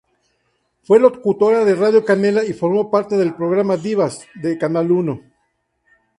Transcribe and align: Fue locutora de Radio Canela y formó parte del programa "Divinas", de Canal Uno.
Fue 0.81 0.99
locutora 0.99 1.63
de 1.63 1.75
Radio 1.75 2.03
Canela 2.03 2.43
y 2.43 2.53
formó 2.53 2.89
parte 2.89 3.17
del 3.17 3.35
programa 3.35 3.77
"Divinas", 3.77 4.25
de 4.33 4.57
Canal 4.57 4.89
Uno. 4.91 5.21